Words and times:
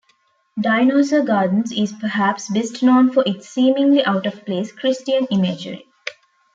Dinosaur 0.59 1.21
Gardens 1.25 1.71
is 1.71 1.93
perhaps 1.93 2.49
best 2.49 2.81
known 2.81 3.11
for 3.11 3.21
its 3.27 3.47
seemingly 3.47 4.03
out-of-place 4.03 4.71
Christian 4.71 5.27
imagery. 5.27 5.85